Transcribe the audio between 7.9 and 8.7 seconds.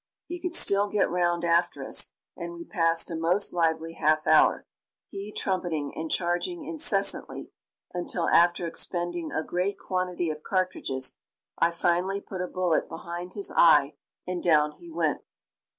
until, after